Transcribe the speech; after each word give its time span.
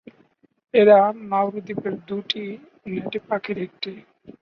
এরা 0.73 0.97
নাউরু 1.29 1.59
দ্বীপের 1.65 1.95
দুটি 2.07 2.43
নেটিভ 2.87 3.21
পাখির 3.29 3.57
একটি। 3.65 3.91